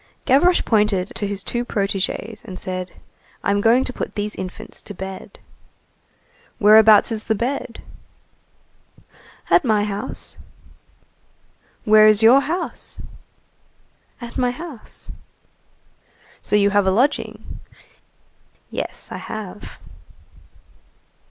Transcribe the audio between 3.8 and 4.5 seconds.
to put these